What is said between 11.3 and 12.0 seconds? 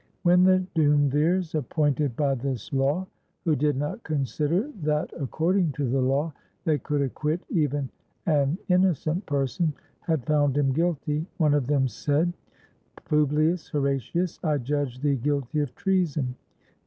one of them